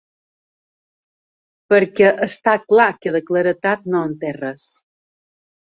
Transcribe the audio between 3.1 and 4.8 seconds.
de claredat no en té res.